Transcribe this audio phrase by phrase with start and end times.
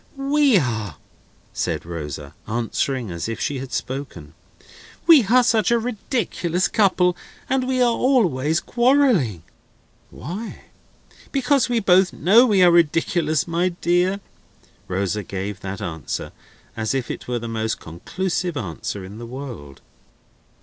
[0.17, 0.95] "We are,"
[1.53, 4.33] said Rosa, answering as if she had spoken.
[5.05, 7.15] "We are such a ridiculous couple.
[7.47, 9.43] And we are always quarrelling."
[10.09, 10.63] "Why?"
[11.31, 14.19] "Because we both know we are ridiculous, my dear!"
[14.87, 16.31] Rosa gave that answer
[16.75, 19.81] as if it were the most conclusive answer in the world.